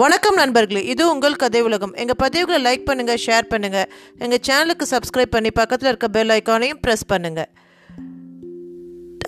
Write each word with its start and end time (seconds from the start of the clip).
வணக்கம் 0.00 0.34
நண்பர்களே 0.34 0.84
இது 0.84 1.10
உங்கள் 1.10 1.34
கதை 1.36 1.60
உலகம். 1.62 1.94
எங்கள் 1.94 2.18
பதிவுகளை 2.22 2.58
லைக் 2.66 2.84
பண்ணுங்கள் 2.90 3.18
ஷேர் 3.24 3.48
பண்ணுங்கள் 3.50 3.88
எங்கள் 4.18 4.40
சேனலுக்கு 4.46 4.84
சப்ஸ்கிரைப் 4.90 5.32
பண்ணி 5.34 5.50
பக்கத்தில் 5.50 5.88
இருக்க 5.88 6.08
பெல் 6.08 6.28
ஐக்கானையும் 6.28 6.78
ப்ரெஸ் 6.86 7.04
பண்ணுங்கள் 7.08 7.50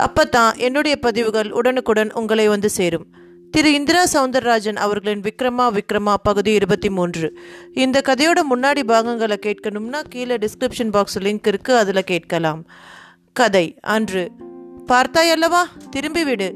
அப்போ 0.06 0.24
தான் 0.24 0.54
என்னுடைய 0.56 0.96
பதிவுகள் 0.96 1.50
உடனுக்குடன் 1.50 2.12
உங்களை 2.12 2.48
வந்து 2.48 2.70
சேரும். 2.70 3.06
திரு 3.50 3.72
இந்திரா 3.72 4.04
சவுந்தரராஜன் 4.12 4.76
அவர்களின் 4.76 5.20
விக்ரமா 5.20 5.66
விக்ரமா 5.78 6.14
பகுதி 6.22 6.52
இருபத்தி 6.52 6.90
மூன்று. 6.90 7.36
இந்த 7.72 8.02
கதையோட 8.08 8.40
முன்னாடி 8.54 8.84
பாகங்களை 8.92 9.38
கேட்கணும்னா 9.46 10.02
கீழே 10.08 10.36
டிஸ்கிரிப்ஷன் 10.36 10.90
பாக்ஸ் 10.90 11.18
லிங்க் 11.18 11.52
இருக்குது 11.52 11.80
அதில் 11.82 12.04
கேட்கலாம். 12.04 12.66
கதை 13.32 13.78
அன்று 13.80 14.24
பார்த்தாயல்லவா 14.86 15.62
திரும்பி 15.90 16.24
விடு 16.24 16.50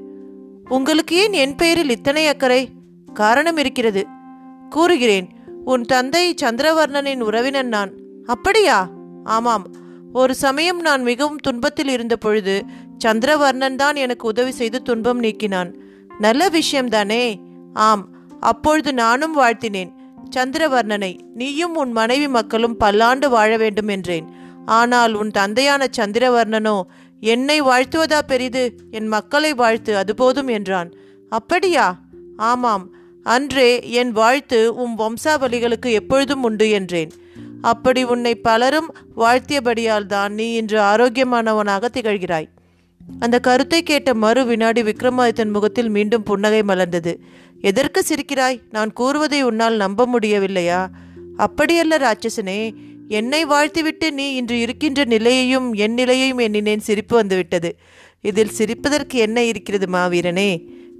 உங்களுக்கு 0.69 1.17
ஏன் 1.17 1.33
என் 1.33 1.57
பெயரில் 1.57 1.91
இத்தனை 1.91 2.27
அக்கறை? 2.27 2.63
காரணம் 3.19 3.57
இருக்கிறது. 3.57 4.07
கூறுகிறேன் 4.71 5.29
உன் 5.65 5.83
தந்தை 5.83 6.35
சந்திரவர்ணனின் 6.43 7.21
உறவினன் 7.21 7.69
நான். 7.69 7.93
அப்படியா? 8.27 8.91
ஆமாம். 9.25 9.67
ஒரு 10.13 10.35
சமயம் 10.35 10.81
நான் 10.81 11.03
மிகவும் 11.03 11.37
துன்பத்தில் 11.37 11.89
இருந்த 11.89 12.17
பொழுது 12.17 12.65
சந்திரவர்ணன் 13.05 13.75
தான் 13.75 13.97
எனக்கு 13.97 14.29
உதவி 14.29 14.51
செய்து 14.51 14.83
துன்பம் 14.83 15.23
நீக்கினான். 15.23 15.75
நல்ல 16.19 16.49
விஷயம்தானே 16.49 17.41
ஆம். 17.73 18.09
அப்பொழுது 18.41 18.95
நானும் 18.95 19.39
வாழ்த்தினேன். 19.39 19.91
சந்திரவர்ணனை 20.37 21.19
நீயும் 21.35 21.77
உன் 21.77 21.93
மனைவி 21.93 22.29
மக்களும் 22.29 22.77
பல்லாண்டு 22.77 23.31
வாழ 23.31 23.57
வேண்டும் 23.57 23.89
என்றேன். 23.89 24.27
ஆனால் 24.67 25.13
உன் 25.13 25.31
தந்தையான 25.31 25.87
சந்திரவர்ணனோ 25.97 26.83
என்னை 27.21 27.63
வாழ்த்துவதா 27.63 28.19
பெரிது? 28.27 28.75
என் 28.91 29.07
மக்களை 29.07 29.55
வாழ்த்து 29.55 29.97
அது 29.97 30.15
போதும் 30.15 30.47
என்றான். 30.47 30.93
அப்படியா? 31.29 31.99
ஆமாம். 32.37 32.97
அன்றே 33.29 33.91
என் 33.91 34.13
வாழ்த்து 34.13 34.75
உம் 34.75 34.99
வம்சாவளிகளுக்கு 34.99 35.91
எப்பொழுதும் 35.93 36.43
உண்டு 36.43 36.71
என்றேன். 36.71 37.11
அப்படி 37.61 38.05
உன்னை 38.05 38.35
பலரும் 38.35 38.95
வாழ்த்தியபடியால் 39.17 40.07
தான் 40.07 40.35
நீ 40.35 40.53
இன்று 40.53 40.81
ஆரோக்கியமானவனாக 40.81 41.89
திகழ்கிறாய். 41.93 42.49
அந்த 43.19 43.39
கருத்தை 43.39 43.83
கேட்ட 43.83 44.15
மறு 44.15 44.45
வினாடி 44.45 44.83
விக்ரமாதித்தன் 44.83 45.53
முகத்தில் 45.53 45.89
மீண்டும் 45.89 46.23
புன்னகை 46.23 46.61
மலர்ந்தது. 46.61 47.17
எதற்கு 47.61 48.05
சிரிக்கிறாய்? 48.09 48.61
நான் 48.71 48.93
கூறுவதை 48.93 49.43
உன்னால் 49.43 49.77
நம்ப 49.77 50.07
முடியவில்லையா? 50.07 50.89
அப்படியல்ல 51.39 51.99
ராட்சசனே. 51.99 52.75
என்னை 53.09 53.45
வாழ்த்திவிட்டு 53.45 54.13
நீ 54.13 54.35
இன்று 54.35 54.59
இருக்கின்ற 54.61 55.05
நிலையையும் 55.05 55.73
என் 55.75 55.95
நிலையையும் 55.95 56.39
எண்ணினேன் 56.39 56.79
சிரிப்பு 56.79 57.17
வந்துவிட்டது. 57.17 57.79
இதில் 58.21 58.57
சிரிப்பதற்கு 58.59 59.19
என்ன 59.19 59.45
இருக்கிறது 59.45 59.87
மாவீரனே? 59.93 60.51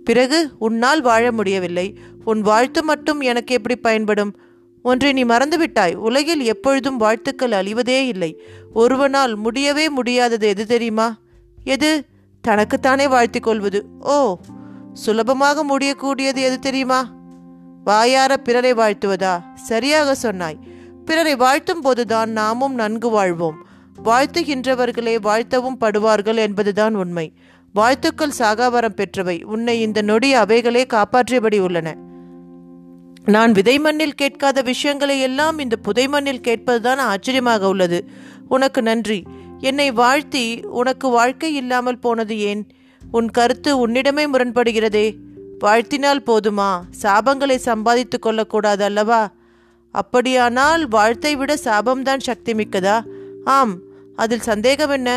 பிறகு 0.05 0.51
உன்னால் 0.59 1.01
வாழ 1.01 1.33
முடியவில்லை. 1.33 1.99
உன் 2.25 2.41
வாழ்த்து 2.41 2.83
மட்டும் 2.83 3.21
எனக்கு 3.21 3.55
எப்படி 3.55 3.77
பயன்படும்? 3.77 4.37
ஒன்றை 4.83 5.13
நீ 5.13 5.25
மறந்துவிட்டாய். 5.25 5.95
உலகில் 5.95 6.41
எப்பொழுதும் 6.41 6.97
வாழ்த்துக்கள் 6.97 7.51
அழிவதே 7.51 8.07
இல்லை. 8.07 8.41
ஒருவனால் 8.75 9.37
முடியவே 9.37 9.89
முடியாதது 9.89 10.49
எது 10.49 10.67
தெரியுமா? 10.67 11.17
எது? 11.65 12.05
தனக்குத்தானே 12.41 13.09
வாழ்த்திக் 13.09 13.43
கொள்வது. 13.43 13.85
ஓ 14.01 14.37
சுலபமாக 14.93 15.65
முடியக்கூடியது 15.65 16.37
எது 16.37 16.59
தெரியுமா? 16.59 17.13
வாயார 17.85 18.37
பிறரை 18.37 18.75
வாழ்த்துவதா? 18.75 19.43
சரியாக 19.55 20.15
சொன்னாய். 20.15 20.59
பிறரை 21.05 21.37
வாழ்த்தும் 21.37 21.81
போதுதான் 21.81 22.31
நாமும் 22.31 22.75
நன்கு 22.75 23.11
வாழ்வோம். 23.11 23.67
வாழ்த்துகின்றவர்களே 24.05 25.19
வாழ்த்தவும் 25.21 25.79
படுவார்கள் 25.81 26.37
என்பதுதான் 26.37 26.95
உண்மை. 26.95 27.33
வாழ்த்துக்கள் 27.79 28.39
சாகாவரம் 28.39 28.97
பெற்றவை. 28.97 29.45
உன்னை 29.45 29.81
இந்த 29.81 30.03
நொடி 30.03 30.33
அவைகளே 30.33 30.87
காப்பாற்றியபடி 30.95 31.59
உள்ளன. 31.59 31.89
நான் 33.25 33.53
விதை 33.53 33.79
மண்ணில் 33.79 34.15
கேட்காத 34.15 34.63
விஷயங்களை 34.63 35.21
எல்லாம் 35.21 35.59
இந்த 35.59 35.77
புதை 35.77 36.09
மண்ணில் 36.09 36.45
கேட்பதுதான் 36.49 37.01
ஆச்சரியமாக 37.07 37.69
உள்ளது. 37.69 37.99
உனக்கு 38.49 38.83
நன்றி. 38.83 39.23
என்னை 39.61 39.93
வாழ்த்தி 39.93 40.45
உனக்கு 40.73 41.09
வாழ்க்கை 41.09 41.55
இல்லாமல் 41.55 41.99
போனது 41.99 42.39
ஏன்? 42.39 42.63
உன் 43.11 43.31
கருத்து 43.31 43.71
உன்னிடமே 43.77 44.25
முரண்படுகிறதே. 44.33 45.07
வாழ்த்தினால் 45.65 46.25
போதுமா? 46.27 46.71
சாபங்களை 47.03 47.57
சம்பாதித்து 47.57 48.19
கொள்ளக்கூடாது 48.19 48.85
அல்லவா? 48.85 49.23
அப்படியானால் 49.95 50.89
வாழ்த்தை 50.89 51.33
விட 51.37 51.55
சாபம்தான் 51.65 52.27
சக்தி 52.29 52.53
மிக்கதா 52.53 52.97
ஆம். 53.45 53.75
அதில் 54.17 54.49
சந்தேகம் 54.51 54.91
என்ன 54.91 55.11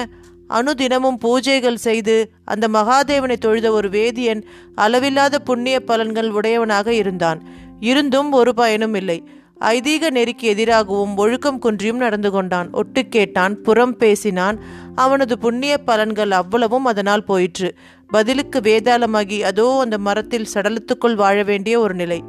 அனுதினமும் 0.59 1.19
பூஜைகள் 1.23 1.83
செய்து 1.87 2.15
அந்த 2.43 2.67
மகாதேவனை 2.67 3.37
தொழுத 3.37 3.67
ஒரு 3.71 3.89
வேதியன் 3.89 4.41
அளவில்லாத 4.75 5.39
புண்ணிய 5.39 5.77
பலன்கள் 5.87 6.29
உடையவனாக 6.29 6.93
இருந்தான். 6.93 7.39
இருந்தும் 7.79 8.31
ஒரு 8.31 8.53
பயனும் 8.53 8.93
இல்லை. 8.93 9.19
ஐதீக 9.65 10.03
நெறிக்கு 10.11 10.45
எதிராகவும் 10.53 11.15
ஒழுக்கம் 11.17 11.59
குன்றியும் 11.59 11.97
நடந்து 11.97 12.29
கொண்டான். 12.31 12.69
ஒட்டு 12.71 13.01
கேட்டான் 13.07 13.61
புறம் 13.61 13.95
பேசினான். 13.97 14.57
அவனது 14.95 15.35
புண்ணிய 15.39 15.73
பலன்கள் 15.87 16.31
அவ்வளவும் 16.31 16.85
அதனால் 16.85 17.23
போயிற்று. 17.23 17.69
பதிலுக்கு 18.07 18.59
வேதாளமாகி 18.59 19.39
அதோ 19.41 19.67
அந்த 19.79 19.97
மரத்தில் 19.97 20.51
சடலத்துக்குள் 20.53 21.15
வாழ 21.15 21.43
வேண்டிய 21.43 21.75
ஒரு 21.79 21.93
நிலை. 21.93 22.19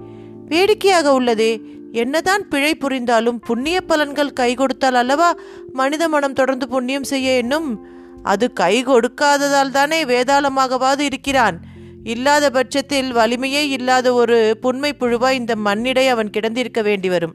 வேடிக்கையாக 0.49 1.09
உள்ளதே 1.21 1.53
என்னதான் 1.93 2.44
பிழை 2.49 2.75
புரிந்தாலும் 2.75 3.39
புண்ணிய 3.39 3.78
பலன்கள் 3.89 4.31
கை 4.33 4.50
கொடுத்தால் 4.54 4.94
அல்லவா 4.94 5.31
மனித 5.72 6.04
மனம் 6.09 6.33
தொடர்ந்து 6.33 6.66
புண்ணியம் 6.69 7.10
செய்ய 7.12 7.31
என்னும்? 7.37 7.69
அது 8.22 8.53
கை 8.53 8.84
கொடுக்காததால் 8.84 9.71
தானே 9.71 10.05
வேதாளமாகவாது 10.05 11.00
இருக்கிறான். 11.00 11.60
இல்லாத 12.05 12.50
பட்சத்தில் 12.50 13.16
வலிமையே 13.16 13.69
இல்லாத 13.69 14.12
ஒரு 14.12 14.59
புண்மை 14.60 14.94
புழுவாய் 15.00 15.33
இந்த 15.33 15.55
மண்ணிடை 15.65 16.09
அவன் 16.09 16.31
கிடந்திருக்க 16.31 16.83
வேண்டி 16.83 17.09
வரும் 17.09 17.34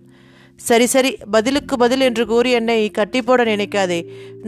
சரி 0.60 0.86
சரி 0.86 1.12
பதிலுக்கு 1.32 1.76
பதில் 1.78 2.04
என்று 2.06 2.24
கூறி 2.26 2.50
என்னை 2.52 2.78
கட்டி 2.92 3.20
போட 3.22 3.42
நினைக்காதே. 3.44 4.00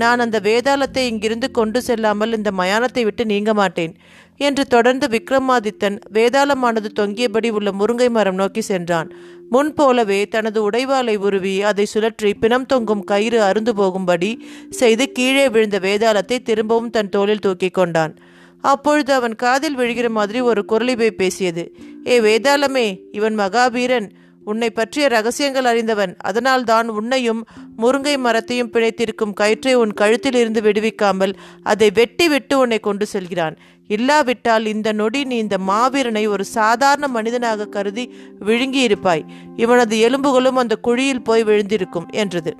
நான் 0.01 0.19
அந்த 0.19 0.37
வேதாளத்தை 0.47 1.03
இங்கிருந்து 1.09 1.47
கொண்டு 1.51 1.79
செல்லாமல் 1.81 2.35
இந்த 2.37 2.51
மயானத்தை 2.51 3.03
விட்டு 3.03 3.25
நீங்க 3.25 3.53
மாட்டேன் 3.53 3.93
என்று 4.39 4.63
தொடர்ந்து 4.67 5.05
விக்ரமாதித்தன் 5.07 5.97
வேதாளமானது 6.13 6.89
தொங்கியபடி 6.99 7.49
உள்ள 7.49 7.69
முருங்கை 7.71 8.09
மரம் 8.09 8.35
நோக்கி 8.35 8.61
சென்றான். 8.61 9.09
முன் 9.49 9.71
போலவே 9.73 10.19
தனது 10.27 10.59
உடைவாளை 10.69 11.15
உருவி 11.17 11.55
அதை 11.61 11.85
சுழற்றி 11.93 12.31
பிணம் 12.39 12.65
தொங்கும் 12.65 13.03
கயிறு 13.03 13.39
அருந்து 13.41 13.73
போகும்படி 13.73 14.31
செய்து 14.69 15.07
கீழே 15.11 15.45
விழுந்த 15.49 15.79
வேதாளத்தை 15.79 16.39
திரும்பவும் 16.49 16.89
தன் 16.89 17.09
தோளில் 17.09 17.39
தூக்கி 17.39 17.69
கொண்டான். 17.69 18.15
அப்பொழுது 18.63 19.11
அவன் 19.13 19.35
காதில் 19.35 19.77
விழுகிற 19.77 20.07
மாதிரி 20.09 20.39
ஒரு 20.41 20.63
குரலிபை 20.71 21.11
பேசியது. 21.11 21.63
ஏ 22.07 22.17
வேதாளமே 22.19 22.87
இவன் 23.11 23.37
மகாவீரன். 23.39 24.09
உன்னை 24.51 24.69
பற்றிய 24.69 25.07
ரகசியங்கள் 25.07 25.69
அறிந்தவன். 25.71 26.13
அதனால் 26.19 26.63
தான் 26.63 26.87
உன்னையும் 26.89 27.41
முருங்கை 27.81 28.15
மரத்தையும் 28.17 28.71
பிணைத்திருக்கும் 28.73 29.33
கயிற்றை 29.33 29.73
உன் 29.73 29.93
கழுத்தில் 29.93 30.37
இருந்து 30.41 30.61
விடுவிக்காமல் 30.61 31.33
அதை 31.63 31.89
வெட்டி 31.91 32.27
விட்டு 32.27 32.55
உன்னை 32.59 32.79
கொண்டு 32.79 33.05
செல்கிறான். 33.05 33.57
இல்லாவிட்டால் 33.87 34.65
இந்த 34.65 34.89
நொடி 34.91 35.21
நீ 35.23 35.37
இந்த 35.37 35.57
மாவீரனை 35.67 36.23
ஒரு 36.29 36.45
சாதாரண 36.45 37.07
மனிதனாக 37.07 37.65
கருதி 37.65 38.05
விழுங்கியிருப்பாய். 38.45 39.23
இவனது 39.55 39.97
எலும்புகளும் 39.99 40.55
அந்த 40.55 40.75
குழியில் 40.87 41.23
போய் 41.23 41.43
விழுந்திருக்கும் 41.43 42.09
என்றது. 42.13 42.53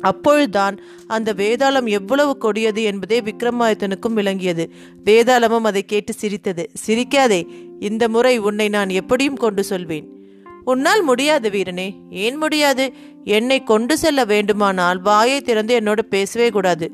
அப்பொழுதுதான் 0.00 0.76
அந்த 1.06 1.30
வேதாளம் 1.32 1.86
எவ்வளவு 1.98 2.32
கொடியது 2.38 2.82
என்பதே 2.82 3.18
விக்ரமாதித்தனுக்கும் 3.20 4.18
விளங்கியது. 4.18 4.64
வேதாளமும் 5.04 5.68
அதை 5.70 5.82
கேட்டு 5.84 6.12
சிரித்தது. 6.20 6.64
சிரிக்காதே 6.86 7.40
இந்த 7.80 8.04
முறை 8.08 8.34
உன்னை 8.38 8.68
நான் 8.68 8.90
எப்படியும் 9.00 9.36
கொண்டு 9.36 9.64
சொல்வேன். 9.64 10.06
உன்னால் 10.64 11.02
முடியாது 11.02 11.50
வீரனே 11.50 11.94
ஏன் 12.10 12.36
முடியாது? 12.36 12.92
என்னை 13.24 13.62
கொண்டு 13.62 13.98
செல்ல 13.98 14.24
வேண்டுமானால் 14.24 15.00
வாயை 15.00 15.40
திறந்து 15.40 15.74
என்னோடு 15.74 16.04
பேசவே 16.04 16.48
கூடாது. 16.48 16.92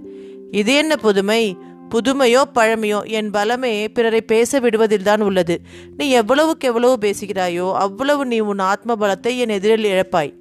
இது 0.50 0.74
என்ன 0.74 0.96
புதுமை? 0.96 1.56
புதுமையோ 1.90 2.42
பழமையோ 2.54 3.06
என் 3.06 3.30
பலமே 3.30 3.88
பிறரை 3.88 4.20
பேச 4.20 4.60
விடுவதில்தான் 4.60 5.20
உள்ளது. 5.20 5.60
நீ 5.96 6.10
எவ்வளவுக்கு 6.10 6.68
எவ்வளவு 6.68 6.98
பேசுகிறாயோ 7.00 7.72
அவ்வளவு 7.72 8.26
நீ 8.26 8.38
உன் 8.38 8.58
ஆத்ம 8.58 8.94
பலத்தை 8.94 9.36
என் 9.36 9.48
எதிரில் 9.48 9.84
இழப்பாய். 9.84 10.34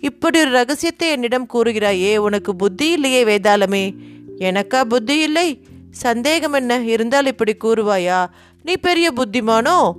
இப்படி 0.00 0.40
ஒரு 0.40 0.50
ரகசியத்தை 0.50 1.10
என்னிடம் 1.10 1.48
கூறுகிறாயே 1.54 2.16
உனக்கு 2.16 2.56
புத்தி 2.56 2.90
இல்லையே 2.90 3.24
வேதாளமே. 3.24 3.94
எனக்கா 4.38 4.84
புத்தி 4.84 5.18
இல்லை? 5.18 5.62
சந்தேகம் 5.90 6.52
என்ன? 6.52 6.82
இருந்தால் 6.84 7.26
இப்படி 7.26 7.56
கூறுவாயா? 7.64 8.26
நீ 8.62 8.72
பெரிய 8.76 9.12
புத்திமானோ? 9.12 9.92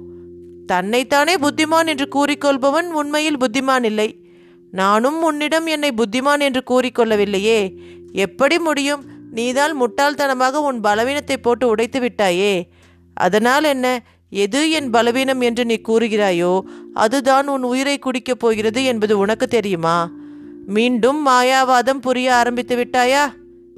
தன்னைத்தானே 0.71 1.35
புத்திமான் 1.35 1.85
என்று 1.85 2.07
கூறிக்கொள்பவன் 2.07 2.89
உண்மையில் 2.91 3.37
புத்திமான் 3.37 3.83
இல்லை. 3.83 4.19
நானும் 4.71 5.23
உன்னிடம் 5.23 5.65
என்னை 5.65 5.89
புத்திமான் 5.91 6.39
என்று 6.39 6.61
கூறிக்கொள்ளவில்லையே. 6.69 7.59
எப்படி 8.13 8.59
முடியும்? 8.59 9.03
நீதான் 9.31 9.73
முட்டாள்தனமாக 9.81 10.51
உன் 10.51 10.79
பலவீனத்தை 10.79 11.37
போட்டு 11.37 11.67
உடைத்து 11.67 11.99
விட்டாயே. 11.99 12.61
அதனால் 13.13 13.63
என்ன? 13.63 14.03
எது 14.29 14.71
என் 14.71 14.89
பலவீனம் 14.89 15.41
என்று 15.41 15.65
நீ 15.65 15.81
கூறுகிறாயோ 15.87 16.61
அதுதான் 16.93 17.47
உன் 17.47 17.63
உயிரை 17.63 17.99
குடிக்கப் 17.99 18.39
போகிறது 18.39 18.83
என்பது 18.83 19.17
உனக்கு 19.17 19.47
தெரியுமா? 19.47 20.09
மீண்டும் 20.65 21.27
மாயாவாதம் 21.27 22.01
புரிய 22.01 22.35
ஆரம்பித்து 22.35 22.75
விட்டாயா? 22.77 23.33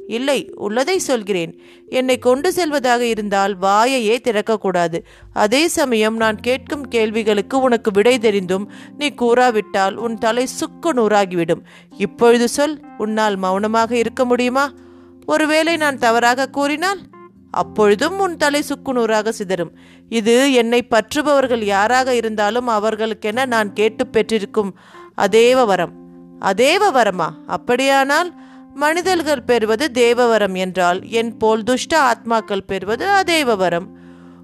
இல்லை 0.07 0.51
உள்ளதை 0.55 0.99
சொல்கிறேன். 0.99 1.61
என்னை 1.87 2.19
கொண்டு 2.19 2.53
செல்வதாக 2.53 3.05
இருந்தால் 3.05 3.59
வாயையே 3.59 4.17
திறக்கக்கூடாது. 4.23 4.99
அதே 5.33 5.67
சமயம் 5.67 6.15
நான் 6.15 6.39
கேட்கும் 6.39 6.87
கேள்விகளுக்கு 6.87 7.59
உனக்கு 7.59 7.91
விடை 7.91 8.19
தெரிந்தும் 8.19 8.71
நீ 8.97 9.09
கூறாவிட்டால் 9.09 9.93
உன் 9.93 10.17
தலை 10.17 10.45
சுக்கு 10.45 10.93
நூறாகிவிடும். 10.93 11.61
இப்பொழுது 11.97 12.47
சொல் 12.47 12.81
உன்னால் 12.97 13.35
மௌனமாக 13.35 13.95
இருக்க 13.95 14.25
முடியுமா? 14.25 14.71
ஒருவேளை 15.25 15.77
நான் 15.77 15.97
தவறாக 15.97 16.49
கூறினால்? 16.49 16.99
அப்பொழுதும் 17.51 18.19
உன் 18.19 18.37
தலை 18.37 18.61
சுக்குநூறாக 18.61 19.29
சிதறும். 19.29 19.71
இது 20.09 20.53
என்னை 20.53 20.83
பற்றுபவர்கள் 20.83 21.63
யாராக 21.63 22.15
இருந்தாலும் 22.15 22.67
அவர்களுக்கென 22.67 23.45
நான் 23.45 23.73
கேட்டு 23.73 24.07
பெற்றிருக்கும் 24.07 24.77
அதேவ 25.17 25.65
வரம். 25.65 25.93
அதேவ 26.41 26.91
வரமா? 26.91 27.29
அப்படியானால் 27.47 28.33
மனிதர்கள் 28.73 29.43
பெறுவது 29.43 29.89
தேவவரம் 29.93 30.57
என்றால் 30.57 31.09
என் 31.09 31.37
போல் 31.37 31.63
துஷ்ட 31.63 31.99
ஆத்மாக்கள் 31.99 32.61
பெறுவது 32.67 33.07
அதேவவரம். 33.07 33.87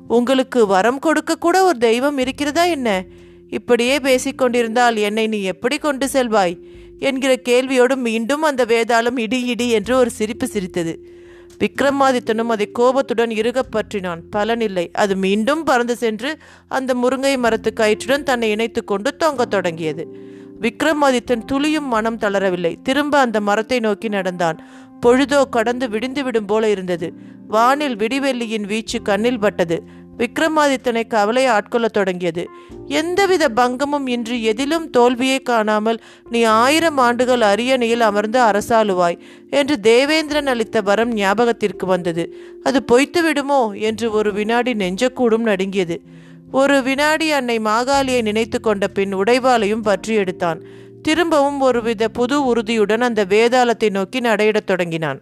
உங்களுக்கு 0.08 0.68
வரம் 0.68 1.00
கொடுக்க 1.00 1.36
கூட 1.36 1.64
ஒரு 1.64 1.78
தெய்வம் 1.78 2.18
இருக்கிறதா 2.18 2.64
என்ன? 2.64 3.06
இப்படியே 3.50 3.98
பேசிக்கொண்டிருந்தால் 3.98 4.96
என்னை 4.96 5.28
நீ 5.28 5.42
எப்படி 5.42 5.78
கொண்டு 5.78 6.08
செல்வாய்? 6.08 6.58
என்கிற 7.00 7.36
கேள்வியோடு 7.50 7.96
மீண்டும் 7.96 8.42
அந்த 8.42 8.66
வேதாளம் 8.66 9.20
இடி 9.20 9.46
இடி 9.46 9.70
என்று 9.70 9.98
ஒரு 9.98 10.10
சிரிப்பு 10.10 10.48
சிரித்தது. 10.48 11.18
விக்ரமாதித்தனும் 11.60 12.48
அதை 12.48 12.72
கோபத்துடன் 12.72 13.30
இறுகப் 13.30 13.76
பற்றினான். 13.76 14.20
பலனில்லை. 14.36 14.90
அது 14.92 15.16
மீண்டும் 15.16 15.64
பறந்து 15.64 15.96
சென்று 15.96 16.38
அந்த 16.68 16.94
முருங்கை 16.94 17.38
மரத்து 17.38 17.74
கயிற்றுடன் 17.76 18.24
தன்னை 18.24 18.50
இணைத்து 18.50 18.84
கொண்டு 18.84 19.16
தொங்கத் 19.20 19.52
தொடங்கியது. 19.52 20.29
விக்ரமாதித்தன் 20.62 21.46
துளியும் 21.46 21.88
மனம் 21.88 22.18
தளரவில்லை. 22.18 22.76
திரும்ப 22.84 23.20
அந்த 23.20 23.42
மரத்தை 23.42 23.80
நோக்கி 23.80 24.08
நடந்தான். 24.08 24.60
பொழுதோ 25.06 25.50
கடந்து 25.50 25.90
விடிந்து 25.90 26.24
விடும் 26.24 26.46
போல 26.46 26.70
இருந்தது. 26.70 27.14
வானில் 27.48 27.96
விடிவெள்ளியின் 27.96 28.66
வீச்சு 28.66 29.02
கண்ணில் 29.02 29.40
பட்டது. 29.40 29.84
விக்ரமாதித்தனை 30.18 31.08
கவலை 31.08 31.48
ஆட்கொள்ளத் 31.48 31.94
தொடங்கியது. 31.94 32.50
எந்தவித 32.88 33.50
பங்கமும் 33.50 34.08
இன்றி 34.08 34.44
எதிலும் 34.44 34.90
தோல்வியை 34.90 35.40
காணாமல் 35.40 36.00
நீ 36.30 36.44
ஆயிரம் 36.44 36.98
ஆண்டுகள் 36.98 37.42
அரியணையில் 37.42 38.02
அமர்ந்து 38.02 38.40
அரசாளுவாய் 38.40 39.20
என்று 39.50 39.80
தேவேந்திரன் 39.80 40.48
அளித்த 40.48 40.82
வரம் 40.82 41.14
ஞாபகத்திற்கு 41.14 41.86
வந்தது. 41.86 42.36
அது 42.64 42.84
பொய்த்து 42.84 43.24
விடுமோ 43.24 43.72
என்று 43.72 44.12
ஒரு 44.12 44.34
வினாடி 44.34 44.74
நெஞ்சக்கூடும் 44.74 45.48
நடுங்கியது. 45.52 46.02
ஒரு 46.52 46.84
வினாடி 46.84 47.32
அன்னை 47.32 47.60
மாகாளியை 47.60 48.22
நினைத்து 48.22 48.60
கொண்ட 48.60 48.88
பின் 48.88 49.16
உடைவாளையும் 49.16 49.82
பற்றி 49.82 50.14
எடுத்தான். 50.14 50.64
திரும்பவும் 51.02 51.62
ஒருவித 51.62 52.08
புது 52.08 52.46
உறுதியுடன் 52.46 53.02
அந்த 53.02 53.26
வேதாளத்தை 53.26 53.90
நோக்கி 53.90 54.20
நடையிடத் 54.20 54.68
தொடங்கினான். 54.68 55.22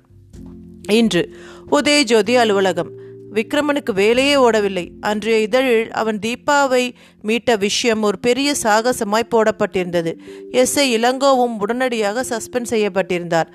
இன்று 0.91 1.35
உதயஜோதி 1.71 2.35
அலுவலகம். 2.35 2.91
விக்ரமனுக்கு 3.33 3.93
வேலையே 3.93 4.35
ஓடவில்லை. 4.35 4.89
அன்றைய 4.99 5.39
இதழில் 5.39 5.91
அவன் 5.91 6.19
தீபாவை 6.19 6.93
மீட்ட 7.23 7.57
விஷயம் 7.57 8.01
ஒரு 8.01 8.19
பெரிய 8.19 8.53
சாகசமாய் 8.63 9.29
போடப்பட்டிருந்தது. 9.29 10.13
எஸ். 10.51 10.79
ஐ. 10.79 10.97
இளங்கோவும் 10.97 11.55
உடனடியாக 11.59 12.23
சஸ்பெண்ட் 12.23 12.65
செய்யப்பட்டிருந்தார். 12.69 13.47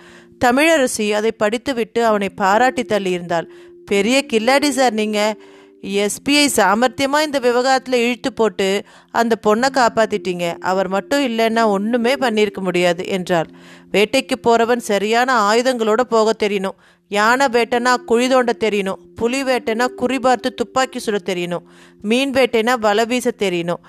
தமிழரசி 0.44 1.10
அதை 1.10 1.32
படித்துவிட்டு 1.32 2.04
அவனை 2.04 2.28
பாராட்டி 2.28 2.82
தள்ளியிருந்தாள். 2.82 3.46
பெரிய 3.84 4.24
கில்லாடி 4.32 4.68
சார் 4.68 4.92
நீங்கள் 4.92 5.42
எஸ்பிஐ 5.82 6.46
சாமர்த்தியமாக 6.56 7.22
இந்த 7.22 7.38
விவகாரத்தில் 7.38 8.02
இழுத்து 8.02 8.32
போட்டு 8.32 8.84
அந்த 9.10 9.36
பொண்ணை 9.46 9.68
காப்பாத்திட்டீங்க. 9.74 10.58
அவர் 10.58 10.88
மட்டும் 10.88 11.22
இல்லைன்னா 11.22 11.66
ஒன்றுமே 11.66 12.14
பண்ணியிருக்க 12.14 12.60
முடியாது 12.60 13.06
என்றார். 13.06 13.48
வேட்டைக்கு 13.90 14.36
போகிறவன் 14.42 14.78
சரியான 14.78 15.52
ஆயுதங்களோட 15.52 16.00
போக 16.00 16.34
தெரியணும். 16.46 16.76
யானை 17.08 17.46
வேட்டைனா 17.46 17.94
குழி 18.04 18.28
தோண்ட 18.28 18.52
தெரியணும். 18.60 19.00
புலி 19.16 19.42
வேட்டைனா 19.42 19.86
குறி 19.94 20.18
பார்த்து 20.18 20.54
துப்பாக்கி 20.54 21.00
சுட 21.06 21.18
தெரியணும். 21.24 21.66
மீன் 22.02 22.30
வேட்டைனா 22.30 22.78
வலை 22.78 23.04
வீச 23.04 23.30
தெரியணும். 23.38 23.82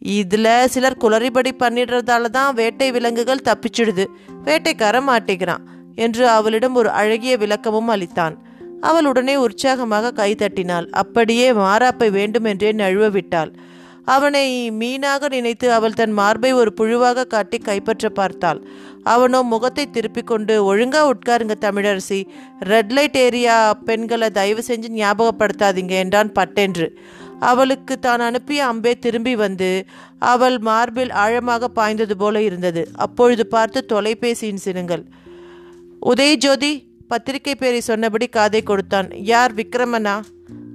இதில் 0.00 0.68
சிலர் 0.68 1.00
குளறிபடி 1.00 1.50
பண்ணிடுறதால 1.58 2.30
தான் 2.30 2.54
வேட்டை 2.54 2.90
விலங்குகள் 2.90 3.46
தப்பிச்சிடுது. 3.48 4.06
வேட்டைக்கார 4.44 5.00
மாட்டேங்கிறான் 5.10 5.64
என்று 5.94 6.28
அவளிடம் 6.28 6.74
ஒரு 6.74 6.90
அழகிய 6.90 7.36
விளக்கமும் 7.36 7.88
அளித்தான். 7.88 8.36
அவள் 8.82 9.06
உடனே 9.06 9.34
உற்சாகமாக 9.36 10.14
கைதட்டினாள் 10.20 10.88
அப்படியே 10.92 11.48
மாறாப்பை 11.62 12.08
வேண்டுமென்றே 12.10 12.70
நழுவ 12.72 13.06
விட்டாள் 13.08 13.52
அவனை 14.04 14.46
மீனாக 14.78 15.28
நினைத்து 15.28 15.66
அவள் 15.72 15.98
தன் 15.98 16.14
மார்பை 16.18 16.50
ஒரு 16.52 16.70
புழுவாக 16.78 17.26
காட்டி 17.26 17.58
கைப்பற்ற 17.58 18.08
பார்த்தாள். 18.10 18.60
அவனோ 19.04 19.40
முகத்தை 19.42 19.84
திருப்பிக் 19.90 20.30
கொண்டு 20.30 20.54
ஒழுங்கா 20.70 21.02
உட்காருங்க 21.12 21.54
தமிழரசி. 21.60 22.20
ரெட் 22.70 22.92
லைட் 22.92 23.18
ஏரியா 23.24 23.56
பெண்களை 23.84 24.28
தயவு 24.30 24.62
செஞ்சு 24.68 24.90
ஞாபகப்படுத்தாதீங்க 24.98 25.94
என்றான் 26.04 26.32
பட்டென்று. 26.32 26.88
அவளுக்கு 27.40 27.94
தான் 27.98 28.22
அனுப்பிய 28.26 28.60
அம்பே 28.66 28.92
திரும்பி 28.98 29.34
வந்து 29.36 29.70
அவள் 30.32 30.58
மார்பில் 30.60 31.12
ஆழமாக 31.22 31.68
பாய்ந்தது 31.78 32.16
போல 32.16 32.42
இருந்தது. 32.42 32.82
அப்பொழுது 32.96 33.46
பார்த்து 33.46 33.80
தொலைபேசியின் 33.92 34.64
சினுங்கள் 34.66 35.04
உதயஜோதி 36.02 36.72
பத்திரிகை 37.12 37.54
பேரை 37.54 37.80
சொன்னபடி 37.80 38.26
காதை 38.26 38.62
கொடுத்தான். 38.62 39.08
யார் 39.14 39.54
விக்ரமனா? 39.54 40.22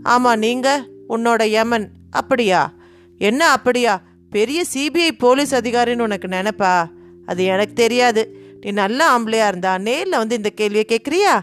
ஆமா 0.04 0.38
நீங்க. 0.38 0.86
உன்னோட 1.10 1.44
யமன். 1.44 1.90
அப்படியா? 2.12 2.74
என்ன 3.18 3.52
அப்படியா? 3.52 4.02
பெரிய 4.30 4.64
சிபிஐ 4.74 5.08
போலீஸ் 5.18 5.56
அதிகாரின்னு 5.56 6.00
உனக்கு 6.00 6.28
நினைப்பா? 6.28 6.88
அது 7.26 7.44
எனக்கு 7.44 7.74
தெரியாது. 7.74 8.38
நீ 8.62 8.72
நல்ல 8.72 9.18
ஆம்பளையா 9.18 9.48
இருந்தா 9.48 9.78
நேரில் 9.78 10.18
வந்து 10.18 10.36
இந்த 10.36 10.50
கேள்வியை 10.50 10.86
கேட்குறியா 10.90 11.40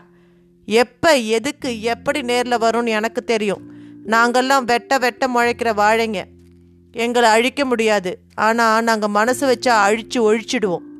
எப்போ 0.66 1.16
எதுக்கு 1.16 1.82
எப்படி 1.82 2.22
நேரில் 2.22 2.58
வரும்னு 2.58 2.88
எனக்கு 2.88 3.24
தெரியும். 3.24 3.62
நாங்கள்லாம் 4.06 4.64
வெட்ட 4.64 4.98
வெட்ட 4.98 5.26
முளைக்கிற 5.26 5.72
வாழைங்க. 5.82 6.24
எங்களை 6.92 7.30
அழிக்க 7.30 7.64
முடியாது. 7.64 8.18
ஆனால் 8.34 8.82
நாங்கள் 8.82 9.10
மனசு 9.10 9.44
வச்சா 9.48 9.68
அழிச்சு 9.68 10.14
ஒழிச்சிடுவோம். 10.14 10.92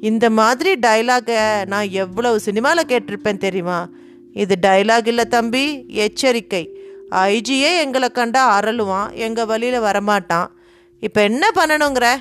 இந்த 0.00 0.30
மாதிரி 0.30 0.72
டைலாகை 0.86 1.66
நான் 1.66 1.90
எவ்வளவு 1.90 2.40
சினிமாவில் 2.40 2.84
கேட்டிருப்பேன் 2.84 3.36
தெரியுமா? 3.36 3.88
இது 4.32 4.58
டைலாக் 4.66 5.06
இல்லை 5.06 5.24
தம்பி 5.24 5.84
எச்சரிக்கை. 5.88 6.76
ஐஜியே 7.10 7.78
எங்களை 7.78 8.08
கண்டா 8.08 8.60
அரளுவான் 8.60 9.12
எங்கள் 9.12 9.46
வழியில் 9.46 9.80
வரமாட்டான். 9.80 10.46
இப்போ 11.00 11.22
என்ன 11.22 11.50
பண்ணணுங்கிற? 11.54 12.14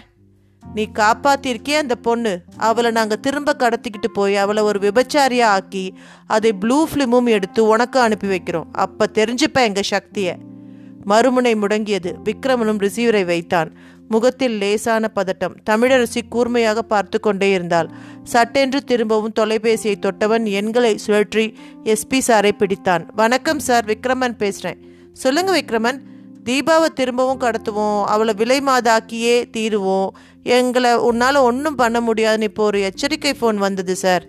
நீ 0.73 0.87
காப்பாத்திருக்கே 0.93 1.77
அந்த 1.77 1.95
பொண்ணு. 1.95 2.41
அவளை 2.57 2.91
நாங்கள் 2.91 3.19
திரும்ப 3.19 3.55
கடத்திக்கிட்டு 3.59 4.07
போய் 4.13 4.37
அவளை 4.37 4.63
ஒரு 4.63 4.79
விபச்சாரியாக 4.79 5.43
ஆக்கி 5.43 5.93
அதை 6.27 6.53
ப்ளூ 6.53 6.87
ஃபிலிமும் 6.87 7.29
எடுத்து 7.29 7.67
உனக்கு 7.67 7.99
அனுப்பி 7.99 8.27
வைக்கிறோம். 8.27 8.65
அப்போ 8.71 9.09
தெரிஞ்சுப்ப 9.13 9.53
எங்கள் 9.53 9.83
சக்தியை. 9.83 10.35
மறுமுனை 11.05 11.53
முடங்கியது. 11.55 12.13
விக்ரமனும் 12.23 12.81
ரிசீவரை 12.85 13.25
வைத்தான். 13.25 13.71
முகத்தில் 14.09 14.57
லேசான 14.57 15.11
பதட்டம். 15.15 15.55
தமிழரசி 15.69 16.21
கூர்மையாக 16.29 16.81
பார்த்து 16.81 17.19
கொண்டே 17.19 17.51
இருந்தாள். 17.51 17.89
சட்டென்று 18.23 18.83
திரும்பவும் 18.83 19.33
தொலைபேசியை 19.39 19.95
தொட்டவன் 19.99 20.45
எண்களை 20.45 20.99
சுழற்றி 21.07 21.53
எஸ்பி 21.83 22.19
சாரை 22.27 22.51
பிடித்தான். 22.51 23.05
வணக்கம் 23.15 23.59
சார் 23.59 23.85
விக்ரமன் 23.85 24.37
பேசுகிறேன் 24.37 24.79
சொல்லுங்க 25.13 25.51
விக்ரமன். 25.59 25.99
தீபாவை 26.43 26.85
திரும்பவும் 26.85 27.39
கடத்துவோம். 27.39 28.03
அவளை 28.03 28.33
விலை 28.33 28.59
மாதாக்கியே 28.59 29.45
தீருவோம். 29.57 30.09
எங்களை 30.43 30.95
உன்னால் 30.95 31.35
ஒன்றும் 31.35 31.75
பண்ண 31.75 32.01
முடியாதுன்னு 32.01 32.43
இப்போ 32.43 32.63
ஒரு 32.63 32.81
எச்சரிக்கை 32.81 33.35
ஃபோன் 33.41 33.55
வந்தது 33.55 33.95
சார். 33.95 34.25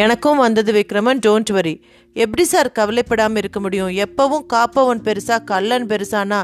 எனக்கும் 0.00 0.38
வந்தது 0.42 0.70
விக்ரமன் 0.76 1.20
டோன்ட் 1.24 1.50
வரி 1.56 1.72
எப்படி 2.16 2.44
சார் 2.50 2.68
கவலைப்படாமல் 2.76 3.40
இருக்க 3.40 3.58
முடியும்? 3.64 3.90
எப்பவும் 4.04 4.44
காப்பவன் 4.52 5.02
பெருசா 5.06 5.36
கல்லன் 5.50 5.86
பெருசானா? 5.90 6.38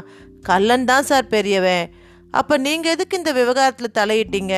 கல்லன் 0.49 0.85
தான் 0.89 1.07
சார் 1.09 1.31
பெரியவன். 1.31 1.87
அப்போ 2.39 2.53
நீங்கள் 2.65 2.93
எதுக்கு 2.95 3.19
இந்த 3.21 3.31
விவகாரத்தில் 3.39 3.95
தலையிட்டீங்க? 3.99 4.55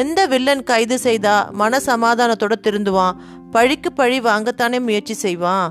எந்த 0.00 0.20
வில்லன் 0.32 0.62
கைது 0.70 0.96
செய்தா 1.06 1.36
மன 1.60 1.80
சமாதானத்தோட 1.88 2.54
திருந்துவான்? 2.66 3.16
பழிக்கு 3.54 3.92
பழி 4.00 4.18
வாங்கத்தானே 4.28 4.80
முயற்சி 4.88 5.16
செய்வான்? 5.24 5.66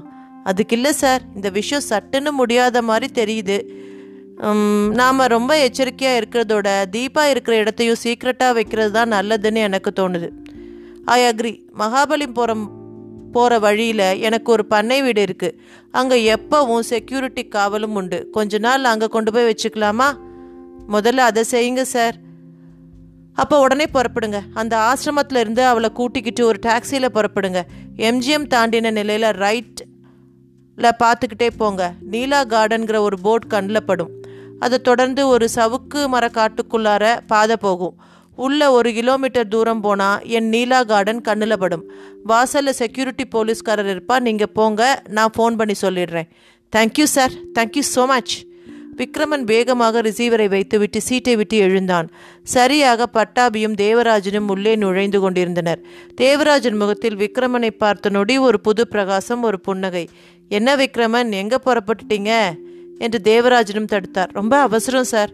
அதுக்கு 0.52 0.76
இல்லை 0.78 0.94
சார் 1.02 1.22
இந்த 1.38 1.52
விஷயம் 1.60 1.88
சட்டுன்னு 1.92 2.34
முடியாத 2.42 2.82
மாதிரி 2.90 3.10
தெரியுது. 3.22 3.60
நாம் 5.02 5.30
ரொம்ப 5.36 5.52
எச்சரிக்கையாக 5.68 6.20
இருக்கிறதோட 6.22 6.68
தீபா 6.96 7.26
இருக்கிற 7.34 7.56
இடத்தையும் 7.64 8.02
சீக்ரெட்டாக 8.06 8.58
வைக்கிறது 8.60 8.94
தான் 8.98 9.14
நல்லதுன்னு 9.18 9.62
எனக்கு 9.70 9.92
தோணுது. 10.02 10.30
ஐ 11.14 11.18
அக்ரி 11.30 11.52
மகாபலிபுரம் 11.80 12.66
போகிற 13.32 13.60
வழியில் 13.60 14.08
எனக்கு 14.28 14.52
ஒரு 14.52 14.66
பண்ணை 14.66 15.02
வீடு 15.02 15.22
இருக்குது 15.26 15.58
அங்கே 15.92 16.36
எப்போவும் 16.36 16.86
செக்யூரிட்டி 16.90 17.44
காவலும் 17.56 17.96
உண்டு. 18.00 18.30
கொஞ்ச 18.30 18.58
நாள் 18.58 18.84
அங்கே 18.84 19.08
கொண்டு 19.08 19.32
போய் 19.34 19.50
வச்சுக்கலாமா? 19.50 20.08
முதல்ல 20.96 21.18
அதை 21.30 21.44
செய்யுங்க 21.52 21.82
சார் 21.82 22.16
அப்போ 23.34 23.60
உடனே 23.60 23.86
புறப்படுங்க. 23.94 24.40
அந்த 24.54 24.74
ஆசிரமத்தில் 24.90 25.40
இருந்து 25.40 25.66
அவளை 25.66 25.90
கூட்டிக்கிட்டு 25.92 26.46
ஒரு 26.46 26.60
டாக்ஸியில் 26.66 27.14
புறப்படுங்க. 27.14 27.62
எம்ஜிஎம் 27.98 28.48
தாண்டின 28.54 28.92
நிலையில் 28.92 29.30
ரைட்டில் 29.44 30.92
பார்த்துக்கிட்டே 31.04 31.50
போங்க. 31.58 31.94
நீலா 32.14 32.46
கார்டன்கிற 32.46 32.98
ஒரு 32.98 33.20
போட் 33.20 33.48
கண்ணில் 33.48 33.86
படும். 33.86 34.14
அதை 34.60 34.78
தொடர்ந்து 34.80 35.28
ஒரு 35.28 35.48
சவுக்கு 35.56 36.08
மர 36.08 36.30
காட்டுக்குள்ளார 36.34 37.20
பாதை 37.28 37.56
போகும். 37.60 37.96
உள்ள 38.36 38.72
ஒரு 38.72 38.90
கிலோமீட்டர் 38.94 39.48
தூரம் 39.48 39.82
போனால் 39.82 40.24
என் 40.38 40.50
நீலா 40.50 40.84
கார்டன் 40.84 41.22
கண்ணில் 41.22 41.62
படும். 41.64 41.86
வாசலில் 42.24 42.78
செக்யூரிட்டி 42.82 43.26
போலீஸ்காரர் 43.26 43.92
இருப்பா 43.94 44.20
நீங்கள் 44.20 44.54
போங்க 44.54 45.04
நான் 45.10 45.34
ஃபோன் 45.38 45.56
பண்ணி 45.56 45.76
சொல்லிடுறேன். 45.82 46.30
Thank you 46.74 47.04
sir 47.04 47.34
thank you 47.60 47.84
so 47.96 48.06
much 48.06 48.36
Vikraman 49.00 49.44
வேகமாக 49.44 50.02
ரிசீவரை 50.02 50.48
வைத்துவிட்டு 50.48 51.00
சீட்டை 51.02 51.36
விட்டு 51.36 51.58
எழுந்தான். 51.58 52.08
சரியாக 52.44 53.08
பட்டாபியும் 53.14 53.76
தேவராஜனும் 53.82 54.48
உள்ளே 54.48 54.76
நுழைந்து 54.76 55.20
கொண்டிருந்தனர். 55.20 55.82
தேவராஜன் 56.16 56.78
முகத்தில் 56.78 57.16
விக்ரமனை 57.16 57.72
பார்த்த 57.72 58.10
நொடி 58.10 58.38
ஒரு 58.38 58.60
புது 58.60 58.88
பிரகாசம் 58.88 59.44
ஒரு 59.44 59.60
புன்னகை. 59.60 60.06
என்ன 60.50 60.76
விக்ரமன் 60.76 61.32
எங்கே 61.32 61.56
புறப்பட்டுட்டீங்க? 61.66 62.32
என்று 63.00 63.20
தேவராஜனும் 63.24 63.92
தடுத்தார். 63.94 64.32
ரொம்ப 64.32 64.60
அவசரம் 64.60 65.04
சார் 65.04 65.34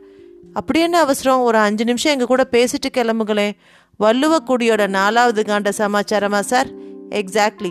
அப்படி 0.54 0.80
என்ன 0.80 1.00
அவசரம்? 1.00 1.42
ஒரு 1.42 1.58
அஞ்சு 1.58 1.86
நிமிஷம் 1.86 2.12
எங்கள் 2.12 2.28
கூட 2.28 2.48
பேசிட்டு 2.52 2.90
கிளம்புங்களேன் 2.98 3.52
வள்ளுவக்குடியோட 4.00 4.88
நாலாவது 4.88 5.42
காண்ட 5.42 5.70
சமாச்சாரமா 5.78 6.40
சார்? 6.40 6.68
எக்ஸாக்ட்லி 7.10 7.70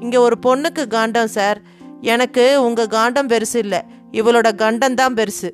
இங்கே 0.00 0.16
ஒரு 0.16 0.36
பொண்ணுக்கு 0.46 0.86
காண்டம் 0.86 1.26
சார். 1.26 1.60
எனக்கு 2.00 2.64
உங்கள் 2.64 2.86
காண்டம் 2.86 3.26
பெருசு 3.26 3.54
இல்லை. 3.54 3.80
இவளோட 4.12 4.54
கண்டம் 4.54 4.94
தான் 4.94 5.14
பெருசு. 5.14 5.50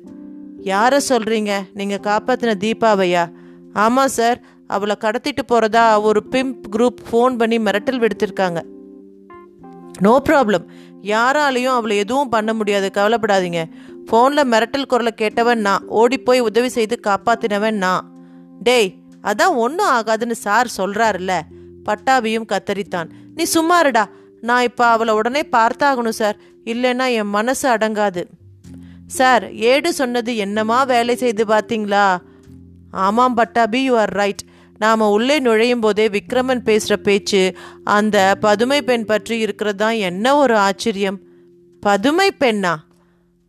யாரை 0.57 0.99
சொல்கிறீங்க 1.09 1.51
நீங்கள் 1.73 2.03
காப்பாற்றின 2.03 2.53
தீபாவையா? 2.59 3.31
ஆமாம் 3.73 4.07
சார். 4.07 4.41
அவளை 4.67 4.95
கடத்திட்டு 4.99 5.43
போகிறதா 5.45 6.01
ஒரு 6.01 6.23
பிம்ப் 6.31 6.61
குரூப் 6.71 6.99
ஃபோன் 7.11 7.37
பண்ணி 7.37 7.57
மிரட்டல் 7.57 7.99
விடுத்திருக்காங்க. 7.99 8.61
நோ 9.99 10.21
ப்ராப்ளம் 10.29 10.65
யாராலையும் 11.03 11.75
அவளை 11.79 11.97
எதுவும் 11.97 12.29
பண்ண 12.29 12.53
முடியாது. 12.53 12.91
கவலைப்படாதீங்க. 12.93 13.69
ஃபோனில் 14.09 14.49
மிரட்டல் 14.51 14.89
குரலை 14.91 15.11
கேட்டவன் 15.21 15.61
நான். 15.67 15.83
ஓடிப்போய் 15.87 16.39
உதவி 16.39 16.69
செய்து 16.69 16.99
காப்பாத்தினவன் 17.07 17.77
நான். 17.85 18.05
டேய் 18.63 18.89
அதான் 19.23 19.55
ஒன்றும் 19.55 19.91
ஆகாதுன்னு 19.97 20.31
சார் 20.31 20.69
சொல்கிறாருல்ல 20.77 21.33
பட்டாபியும் 21.85 22.47
கத்தரித்தான். 22.51 23.09
நீ 23.35 23.45
சும்மாருடா 23.53 24.03
நான் 24.41 24.63
இப்போ 24.63 24.85
அவளை 24.85 25.13
உடனே 25.13 25.43
பார்த்தாகணும் 25.51 26.19
சார். 26.21 26.37
இல்லைன்னா 26.65 27.05
என் 27.19 27.33
மனசு 27.37 27.77
அடங்காது. 27.77 28.21
சார் 29.07 29.53
ஏடு 29.53 29.93
சொன்னது 29.93 30.35
என்னமா 30.35 30.83
வேலை 30.83 31.15
செய்து 31.15 31.43
பார்த்தீங்களா 31.45 32.17
ஆமாம் 33.05 33.33
பட்டாபி 33.33 33.79
யூ 33.83 33.93
ஆர் 33.97 34.13
ரைட் 34.19 34.43
நாம் 34.77 35.01
உள்ளே 35.15 35.39
நுழையும் 35.39 35.79
போதே 35.79 36.07
விக்ரமன் 36.07 36.61
பேசுகிற 36.67 36.95
பேச்சு 36.97 37.41
அந்த 37.83 38.35
பதுமை 38.39 38.81
பெண் 38.81 39.05
பற்றி 39.05 39.37
இருக்கிறது 39.39 39.77
தான் 39.77 39.97
என்ன 40.09 40.35
ஒரு 40.35 40.55
ஆச்சரியம்? 40.57 41.19
பதுமை 41.83 42.29
பெண்ணா? 42.39 42.73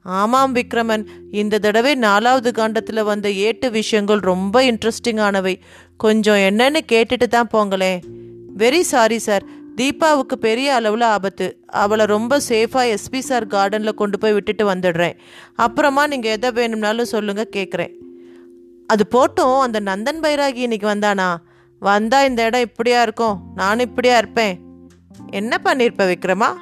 ஆமாம் 0.02 0.54
விக்ரமன். 0.54 1.04
இந்த 1.30 1.58
தடவை 1.58 1.94
நாலாவது 1.94 2.52
காண்டத்தில் 2.52 3.02
வந்த 3.02 3.30
ஏட்டு 3.30 3.70
விஷயங்கள் 3.70 4.18
ரொம்ப 4.18 4.62
இன்ட்ரெஸ்டிங்கானவை 4.62 5.60
கொஞ்சம் 5.96 6.36
என்னன்னு 6.36 6.80
கேட்டுட்டு 6.92 7.26
தான் 7.26 7.50
போங்களேன். 7.52 8.00
வெரி 8.58 8.80
சாரி 8.80 9.18
சார் 9.18 9.42
தீபாவுக்கு 9.76 10.34
பெரிய 10.40 10.74
அளவில் 10.74 11.00
ஆபத்து. 11.00 11.58
அவளை 11.66 12.06
ரொம்ப 12.06 12.40
சேஃபாக 12.48 12.94
எஸ்பி 12.94 13.18
சார் 13.18 13.46
கார்டனில் 13.46 13.94
கொண்டு 13.94 14.18
போய் 14.18 14.32
விட்டுட்டு 14.32 14.74
வந்துடுறேன். 14.74 15.16
அப்புறமா 15.54 16.06
நீங்கள் 16.06 16.30
எதை 16.30 16.50
வேணும்னாலும் 16.50 17.04
சொல்லுங்கள் 17.04 17.54
கேட்குறேன் 17.56 17.92
அது 18.86 19.04
போட்டும் 19.10 19.60
அந்த 19.60 19.80
நந்தன் 19.80 20.24
பைராகி 20.24 20.56
இன்னைக்கு 20.56 20.88
வந்தானா? 20.88 21.36
வந்தா 21.78 22.24
இந்த 22.24 22.44
இடம் 22.44 22.60
இப்படியா 22.60 23.02
இருக்கும். 23.02 23.40
நானும் 23.54 23.86
இப்படியா 23.88 24.16
இருப்பேன். 24.16 24.58
என்ன 25.30 25.60
பண்ணியிருப்ப 25.64 26.14
விக்ரமா? 26.14 26.54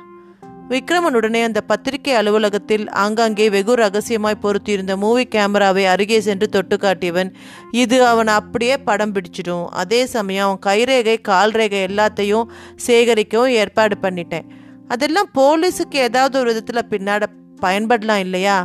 விக்ரமனுடனே 0.70 1.40
அந்த 1.42 1.60
பத்திரிகை 1.60 2.14
அலுவலகத்தில் 2.14 2.82
ஆங்காங்கே 3.02 3.50
வெகு 3.50 3.75
ரகசியமாய் 3.75 4.42
பொருத்தியிருந்த 4.42 4.96
மூவி 4.96 5.25
கேமராவை 5.34 5.84
அருகே 5.87 6.20
சென்று 6.20 6.48
தொட்டு 6.48 6.76
காட்டியவன் 6.76 7.30
இது 7.70 7.98
அவன் 8.06 8.26
அப்படியே 8.26 8.76
படம் 8.88 9.14
பிடிச்சிடும். 9.14 9.64
அதே 9.82 10.06
சமயம் 10.06 10.46
அவன் 10.46 10.60
கைரேகை 10.66 11.16
கால் 11.20 11.50
ரேகை 11.50 11.80
எல்லாத்தையும் 11.84 12.50
சேகரிக்கவும் 12.87 13.54
ஏற்பாடு 13.60 13.96
பண்ணிட்டேன். 14.02 14.48
அதெல்லாம் 14.88 15.30
போலீஸுக்கு 15.38 15.98
ஏதாவது 16.08 16.37
ஒரு 16.38 16.52
விதத்தில் 16.52 16.90
பின்னாட 16.92 17.25
பயன்படலாம் 17.62 18.22
இல்லையா? 18.26 18.58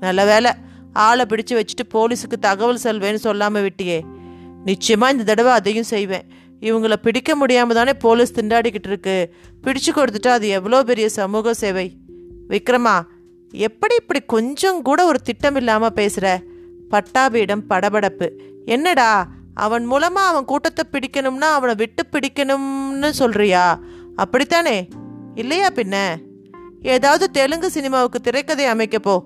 நல்ல 0.00 0.24
வேலை 0.24 0.52
ஆளை 0.92 1.24
பிடிச்சு 1.28 1.54
வச்சுட்டு 1.58 1.86
போலீஸுக்கு 1.94 2.38
தகவல் 2.40 2.84
செல்வேன்னு 2.84 3.24
சொல்லாமல் 3.28 3.66
விட்டியே. 3.66 4.00
நிச்சயமாக 4.64 5.12
இந்த 5.12 5.24
தடவை 5.24 5.52
அதையும் 5.52 5.90
செய்வேன். 5.94 6.26
இவங்களை 6.60 6.96
பிடிக்க 6.96 7.36
முடியாமல் 7.36 7.74
தானே 7.74 7.92
போலீஸ் 7.92 8.40
திண்டாடிக்கிட்டு 8.40 8.90
இருக்கு. 8.92 9.34
பிடிச்சு 9.62 9.90
கொடுத்துட்டா 9.94 10.28
அது 10.28 10.48
எவ்வளோ 10.48 10.82
பெரிய 10.82 11.08
சமூக 11.08 11.54
சேவை. 11.54 11.86
விக்ரமா 12.48 13.00
எப்படி 13.52 13.94
இப்படி 13.94 14.20
கொஞ்சம் 14.20 14.82
கூட 14.82 15.04
ஒரு 15.04 15.18
திட்டம் 15.20 15.56
இல்லாமல் 15.56 15.92
பேசுகிற 15.92 16.42
பட்டாபியிடம் 16.90 17.66
படபடப்பு. 17.68 18.28
என்னடா 18.64 19.28
அவன் 19.54 19.84
மூலமாக 19.84 20.28
அவன் 20.28 20.44
கூட்டத்தை 20.44 20.84
பிடிக்கணும்னா 20.92 21.48
அவனை 21.58 21.74
விட்டு 21.74 22.02
பிடிக்கணும்னு 22.12 23.08
சொல்றியா? 23.08 23.80
அப்படித்தானே? 24.14 24.88
இல்லையா 25.34 25.68
பின்ன? 25.74 25.96
ஏதாவது 26.82 27.30
தெலுங்கு 27.30 27.70
சினிமாவுக்கு 27.70 28.20
திரைக்கதை 28.20 28.66
அமைக்கப்போ 28.66 29.16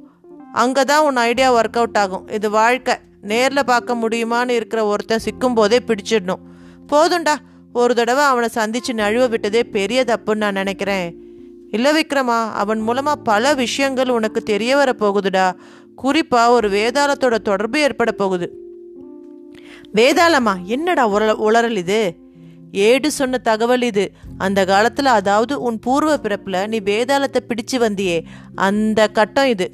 அங்கே 0.52 0.82
தான் 0.82 1.04
உன் 1.04 1.16
ஐடியா 1.16 1.54
ஒர்க் 1.54 1.78
அவுட் 1.80 1.96
ஆகும். 1.96 2.28
இது 2.28 2.50
வாழ்க்கை. 2.50 2.94
நேரில் 3.20 3.64
பார்க்க 3.64 3.94
முடியுமான்னு 3.94 4.48
இருக்கிற 4.48 4.84
ஒருத்தன் 4.84 5.24
சிக்கும் 5.24 5.54
போதே 5.54 5.78
பிடிச்சிடணும். 5.88 6.42
போதும்டா. 6.86 7.34
ஒரு 7.72 7.94
தடவை 7.94 8.24
அவனை 8.24 8.48
சந்திச்சு 8.54 8.92
நழுவ 8.92 9.28
விட்டதே 9.28 9.64
பெரிய 9.64 10.04
தப்புன்னு 10.06 10.36
நான் 10.36 10.52
நினைக்கிறேன். 10.52 11.24
இல்லை 11.70 12.00
விக்ரமா 12.00 12.52
அவன் 12.52 12.80
மூலமாக 12.80 13.20
பல 13.20 13.54
விஷயங்கள் 13.54 14.08
உனக்கு 14.08 14.42
தெரிய 14.42 14.76
வர 14.76 14.92
போகுதுடா. 14.98 15.52
குறிப்பாக 15.96 16.50
ஒரு 16.50 16.68
வேதாளத்தோட 16.68 17.38
தொடர்பு 17.38 17.80
ஏற்பட 17.80 18.12
போகுது. 18.12 18.58
வேதாளமா 19.94 20.62
என்னடா 20.62 21.08
உர 21.08 21.32
உளறல் 21.32 21.76
இது? 21.76 22.14
ஏடு 22.72 23.10
சொன்ன 23.10 23.38
தகவல் 23.38 23.82
இது. 23.82 24.12
அந்த 24.38 24.64
காலத்தில் 24.64 25.06
அதாவது 25.06 25.60
உன் 25.60 25.78
பூர்வ 25.78 26.16
பிறப்பில் 26.16 26.68
நீ 26.68 26.80
வேதாளத்தை 26.80 27.38
பிடிச்சு 27.48 27.76
வந்தியே. 27.76 28.22
அந்த 28.54 29.08
கட்டம் 29.08 29.48
இது. 29.48 29.72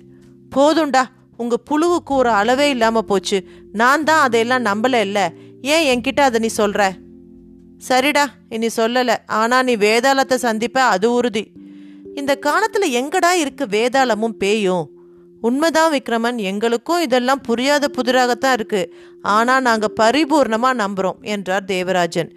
போதும்டா 0.57 1.03
உங்க 1.37 1.57
புழுவுக்கு 1.71 2.11
ஒரு 2.11 2.29
அளவே 2.29 2.71
இல்லாம 2.71 3.03
போச்சு. 3.03 3.45
நான் 3.73 4.05
தான் 4.05 4.23
அதையெல்லாம் 4.23 4.65
நம்பல 4.65 5.01
இல்லை. 5.01 5.33
ஏன் 5.75 5.87
என்கிட்ட 5.91 6.21
அதை 6.21 6.39
நீ 6.41 6.51
சொல்ற? 6.57 6.81
சரிடா 7.89 8.25
இனி 8.49 8.69
சொல்லல. 8.77 9.17
ஆனா 9.27 9.57
நீ 9.63 9.77
வேதாளத்தை 9.77 10.37
சந்திப்ப 10.43 10.79
அது 10.95 11.07
உறுதி. 11.13 11.45
இந்த 12.15 12.33
காலத்துல 12.47 12.85
எங்கடா 13.01 13.33
இருக்கு 13.37 13.65
வேதாளமும் 13.67 14.39
பேயும்? 14.39 14.85
உண்மைதான் 15.41 15.93
விக்ரமன் 15.93 16.39
எங்களுக்கும் 16.51 17.01
இதெல்லாம் 17.01 17.41
புரியாத 17.41 17.89
புதிராகத்தான் 17.97 18.53
இருக்கு. 18.53 18.83
ஆனா 19.23 19.55
நாங்க 19.61 19.87
பரிபூர்ணமா 20.01 20.71
நம்புறோம் 20.83 21.21
என்றார் 21.21 21.65
தேவராஜன். 21.65 22.31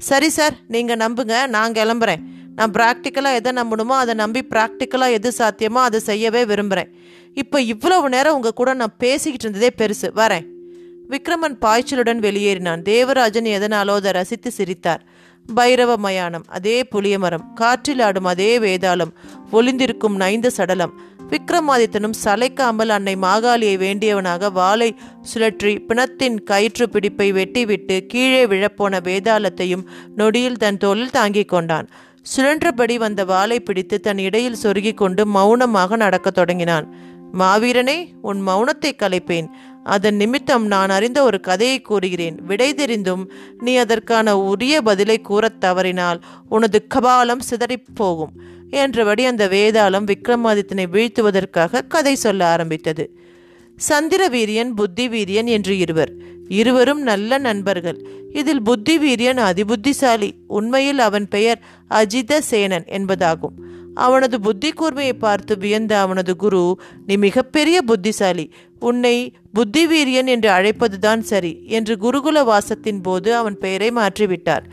சரி 0.00 0.28
சார் 0.28 0.54
நீங்க 0.68 0.92
நம்புங்க 0.96 1.46
நான் 1.46 1.72
கிளம்புறேன். 1.72 2.22
நான் 2.54 2.70
ப்ராக்டிக்கலாக 2.70 3.38
எதை 3.40 3.52
நம்பணுமோ 3.52 3.94
அதை 4.02 4.14
நம்பி 4.14 4.40
ப்ராக்டிக்கலாக 4.50 5.16
எது 5.18 5.30
சாத்தியமோ 5.38 5.80
அதை 5.88 6.00
செய்யவே 6.00 6.42
விரும்புகிறேன் 6.44 6.90
இப்போ 7.34 7.58
இவ்வளவு 7.60 8.08
நேரம் 8.08 8.34
உங்கள் 8.34 8.58
கூட 8.60 8.70
நான் 8.74 8.98
பேசிக்கிட்டு 8.98 9.46
இருந்ததே 9.46 9.70
பெருசு. 9.78 10.08
வரேன். 10.20 10.44
விக்ரமன் 11.10 11.56
பாய்ச்சலுடன் 11.60 12.20
வெளியேறினான். 12.26 12.82
தேவராஜன் 12.82 13.44
எதனாலோ 13.44 13.94
அதை 13.94 14.12
ரசித்து 14.12 14.50
சிரித்தார். 14.50 15.02
பைரவ 15.56 15.96
மயானம் 15.96 16.44
அதே 16.48 16.76
புளியமரம் 16.92 17.52
காற்றில் 17.54 18.00
ஆடும் 18.00 18.24
அதே 18.24 18.58
வேதாளம் 18.58 19.12
ஒளிந்திருக்கும் 19.52 20.16
நைந்த 20.16 20.50
சடலம். 20.50 20.94
விக்ரமாதித்தனும் 21.30 22.16
சளைக்காமல் 22.24 22.88
அன்னை 22.88 23.14
மாகாளியை 23.16 23.76
வேண்டியவனாக 23.76 24.50
வாளை 24.52 24.96
சுழற்றி 25.34 25.72
பிணத்தின் 25.88 26.42
கயிற்று 26.42 26.88
பிடிப்பை 26.88 27.32
வெட்டிவிட்டு 27.32 28.06
கீழே 28.06 28.46
விழப்போன 28.46 29.00
வேதாளத்தையும் 29.00 29.84
நொடியில் 30.16 30.56
தன் 30.56 30.76
தோளில் 30.76 31.10
தாங்கிக் 31.10 31.48
கொண்டான். 31.48 31.88
சுழன்றபடி 32.36 32.96
வந்த 32.96 33.24
வாளை 33.24 33.60
பிடித்து 33.60 34.00
தன் 34.00 34.18
இடையில் 34.18 34.60
சொருகிக் 34.62 35.00
கொண்டு 35.02 35.26
மௌனமாக 35.26 35.96
நடக்கத் 35.96 36.34
தொடங்கினான். 36.34 36.86
மாவீரனே 37.38 37.98
உன் 38.22 38.46
மௌனத்தை 38.46 38.92
கலைப்பேன். 38.96 39.46
அதன் 39.84 40.16
நிமித்தம் 40.16 40.66
நான் 40.66 40.90
அறிந்த 40.90 41.22
ஒரு 41.22 41.40
கதையை 41.40 41.80
கூறுகிறேன். 41.80 42.42
விடை 42.42 42.74
தெரிந்தும் 42.74 43.32
நீ 43.58 43.76
அதற்கான 43.76 44.38
உரிய 44.38 44.82
பதிலை 44.82 45.20
கூறத் 45.20 45.60
தவறினால் 45.60 46.20
உனது 46.48 46.86
கபாலம் 46.94 47.40
சிதறிப்போகும் 47.50 48.30
என்றபடி 48.70 49.24
அந்த 49.24 49.48
வேதாளம் 49.48 50.04
விக்ரமாதித்தனை 50.04 50.84
வீழ்த்துவதற்காக 50.92 51.86
கதை 51.86 52.14
சொல்ல 52.14 52.46
ஆரம்பித்தது. 52.46 53.18
சந்திர 53.76 54.28
வீரியன் 54.28 54.70
புத்தி 54.70 55.08
வீரியன் 55.08 55.44
என்று 55.44 55.78
இருவர். 55.78 56.12
இருவரும் 56.48 57.02
நல்ல 57.02 57.38
நண்பர்கள். 57.38 58.06
இதில் 58.32 58.62
புத்தி 58.62 58.98
வீரியன் 58.98 59.38
அதிபுத்திசாலி. 59.38 60.30
உண்மையில் 60.46 60.98
அவன் 60.98 61.28
பெயர் 61.28 61.60
அஜித 61.90 62.40
சேனன் 62.50 62.86
என்பதாகும். 62.86 63.63
அவனது 63.94 64.40
புத்தி 64.40 64.70
கூர்மையை 64.70 65.12
பார்த்து 65.12 65.58
வியந்த 65.58 66.00
அவனது 66.00 66.36
குரு 66.36 66.78
நீ 67.06 67.16
மிகப்பெரிய 67.16 67.82
புத்திசாலி. 67.82 68.52
உன்னை 68.80 69.32
புத்தி 69.52 69.86
வீரியன் 69.86 70.26
என்று 70.26 70.50
அழைப்பதுதான் 70.50 71.18
சரி 71.18 71.62
என்று 71.66 71.96
குருகுல 71.96 72.44
வாசத்தின் 72.44 73.00
போது 73.00 73.34
அவன் 73.34 73.58
பெயரை 73.58 73.90
மாற்றிவிட்டார். 73.90 74.64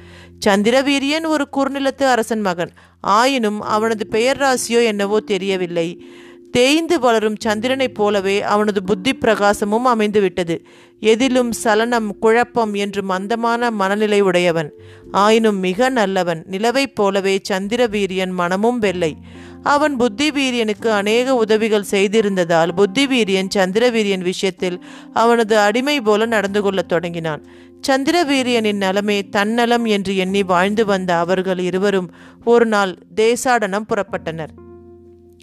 சந்திரவீரியன் 0.46 1.26
ஒரு 1.26 1.48
குறுநிலத்து 1.58 2.04
அரசன் 2.04 2.42
மகன். 2.42 2.72
ஆயினும் 3.02 3.62
அவனது 3.62 4.08
பெயர் 4.08 4.38
ராசியோ 4.38 4.84
என்னவோ 4.84 5.20
தெரியவில்லை. 5.20 6.06
தேய்ந்து 6.52 7.00
வளரும் 7.00 7.36
சந்திரனைப் 7.38 7.96
போலவே 7.96 8.42
அவனது 8.42 8.84
புத்தி 8.84 9.12
பிரகாசமும் 9.16 9.86
அமைந்துவிட்டது. 9.86 10.60
எதிலும் 11.00 11.52
சலனம் 11.52 12.20
குழப்பம் 12.20 12.74
என்று 12.74 13.04
மந்தமான 13.04 13.72
மனநிலை 13.72 14.22
உடையவன். 14.22 14.72
ஆயினும் 15.12 15.60
மிக 15.60 15.90
நல்லவன். 15.90 16.44
நிலவைப் 16.46 16.96
போலவே 16.96 17.40
சந்திர 17.42 17.88
வீரியன் 17.88 18.32
மனமும் 18.32 18.80
வெள்ளை. 18.80 19.16
அவன் 19.64 19.98
புத்தி 19.98 20.32
வீரியனுக்கு 20.32 20.88
அநேக 20.88 21.36
உதவிகள் 21.36 21.90
செய்திருந்ததால் 21.92 22.72
புத்தி 22.76 23.08
வீரியன் 23.08 23.50
சந்திர 23.50 23.90
வீரியன் 23.92 24.22
விஷயத்தில் 24.22 24.84
அவனது 25.14 25.58
அடிமை 25.58 26.02
போல 26.02 26.26
நடந்து 26.26 26.62
கொள்ளத் 26.62 26.88
தொடங்கினான். 26.88 27.46
சந்திர 27.82 28.24
வீரியனின் 28.24 28.78
நலமே 28.78 29.30
தன்னலம் 29.30 29.86
என்று 29.86 30.18
எண்ணி 30.18 30.44
வாழ்ந்து 30.44 30.86
வந்த 30.86 31.18
அவர்கள் 31.18 31.60
இருவரும் 31.60 32.12
ஒரு 32.44 32.66
நாள் 32.66 32.98
தேசாடனம் 33.16 33.86
புறப்பட்டனர். 33.90 34.61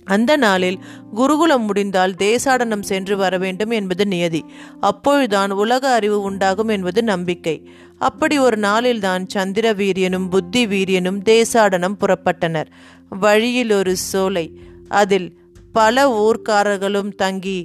அந்த 0.09 0.37
நாளில் 0.37 0.79
குருகுலம் 1.15 1.65
முடிந்தால் 1.65 2.15
தேசாடனம் 2.19 2.89
சென்று 2.91 3.17
வர 3.17 3.35
வேண்டும் 3.39 3.71
என்பது 3.71 4.05
நியதி. 4.07 4.43
அப்பொழுதுதான் 4.81 5.53
உலக 5.63 5.93
அறிவு 5.93 6.19
உண்டாகும் 6.21 6.69
என்பது 6.69 7.03
நம்பிக்கை. 7.03 7.57
அப்படி 7.99 8.37
ஒரு 8.39 8.59
நாளில்தான் 8.59 9.25
சந்திர 9.27 9.73
வீரியனும் 9.73 10.29
புத்தி 10.31 10.63
வீரியனும் 10.67 11.21
தேசாடனம் 11.31 11.99
புறப்பட்டனர். 12.01 12.71
வழியில் 13.09 13.71
ஒரு 13.71 13.95
சோலை 13.97 14.47
அதில் 14.89 15.29
பல 15.73 16.05
ஊர்க்காரர்களும் 16.23 17.11
தங்கி 17.15 17.59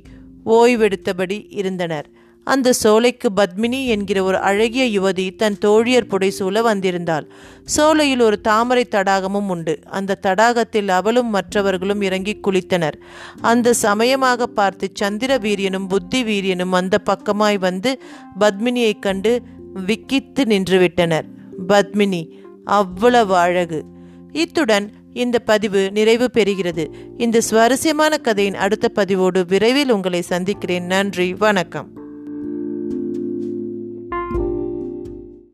ஓய்வெடுத்தபடி 0.45 1.37
இருந்தனர். 1.49 2.07
அந்த 2.43 2.73
சோலைக்கு 2.73 3.29
பத்மினி 3.35 3.85
என்கிற 3.85 4.23
ஒரு 4.23 4.37
அழகிய 4.37 5.01
யுவதி 5.01 5.35
தன் 5.35 5.57
தோழியர் 5.65 6.07
புடைசூழ 6.07 6.61
வந்திருந்தாள். 6.61 7.29
சோலையில் 7.63 8.19
ஒரு 8.19 8.41
தாமரை 8.41 8.87
தடாகமும் 8.91 9.49
உண்டு. 9.49 9.79
அந்த 9.85 10.19
தடாகத்தில் 10.21 10.87
அவளும் 10.87 11.29
மற்றவர்களும் 11.29 12.01
இறங்கி 12.01 12.39
குளித்தனர். 12.47 12.93
அந்த 13.41 13.73
சமயமாக 13.73 14.47
பார்த்து 14.47 14.89
சந்திர 14.93 15.37
வீரியனும் 15.37 15.87
புத்தி 15.87 16.23
வீரியனும் 16.23 16.71
அந்த 16.71 16.97
பக்கமாய் 17.05 17.59
வந்து 17.59 18.01
பத்மினியைக் 18.39 18.99
கண்டு 18.99 19.41
விக்கித்து 19.87 20.43
நின்றுவிட்டனர் 20.43 21.23
பத்மினி 21.67 22.27
அவ்வளவு 22.65 23.35
அழகு. 23.35 23.83
இத்துடன் 24.31 24.91
இந்த 25.13 25.39
பதிவு 25.39 25.91
நிறைவு 25.91 26.29
பெறுகிறது. 26.33 26.87
இந்த 27.17 27.41
சுவாரஸ்யமான 27.41 28.17
கதையின் 28.17 28.55
அடுத்த 28.55 28.89
பதிவோடு 28.89 29.45
விரைவில் 29.45 29.91
உங்களை 29.91 30.21
சந்திக்கிறேன். 30.21 30.85
நன்றி 30.85 31.33
வணக்கம். 31.33 32.02